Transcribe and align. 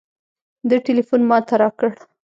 ده 0.69 0.77
ټېلفون 0.85 1.21
ما 1.29 1.37
ته 1.47 1.53
راکړ. 1.61 1.91